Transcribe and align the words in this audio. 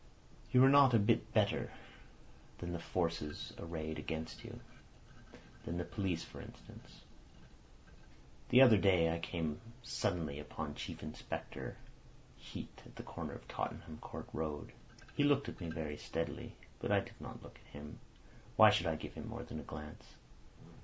"You 0.51 0.63
are 0.63 0.69
not 0.69 0.95
a 0.95 0.97
bit 0.97 1.31
better 1.31 1.71
than 2.57 2.71
the 2.71 2.79
forces 2.79 3.53
arrayed 3.59 3.99
against 3.99 4.43
you—than 4.43 5.77
the 5.77 5.85
police, 5.85 6.23
for 6.23 6.41
instance. 6.41 7.01
The 8.49 8.61
other 8.63 8.79
day 8.79 9.13
I 9.13 9.19
came 9.19 9.61
suddenly 9.83 10.39
upon 10.39 10.73
Chief 10.73 11.03
Inspector 11.03 11.77
Heat 12.35 12.81
at 12.83 12.95
the 12.95 13.03
corner 13.03 13.33
of 13.33 13.47
Tottenham 13.47 13.99
Court 13.99 14.25
Road. 14.33 14.71
He 15.13 15.23
looked 15.23 15.47
at 15.49 15.61
me 15.61 15.69
very 15.69 15.97
steadily. 15.97 16.55
But 16.79 16.91
I 16.91 17.01
did 17.01 17.21
not 17.21 17.43
look 17.43 17.59
at 17.63 17.71
him. 17.71 17.99
Why 18.55 18.71
should 18.71 18.87
I 18.87 18.95
give 18.95 19.13
him 19.13 19.29
more 19.29 19.43
than 19.43 19.59
a 19.59 19.63
glance? 19.69 20.15